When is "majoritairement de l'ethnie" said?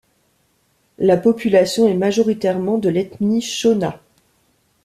1.93-3.43